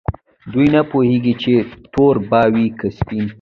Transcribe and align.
دوی 0.51 0.67
نه 0.75 0.81
پوهیږي 0.91 1.33
چې 1.43 1.53
تور 1.93 2.15
به 2.29 2.41
وي 2.53 2.67
که 2.79 2.87
سپین. 2.97 3.25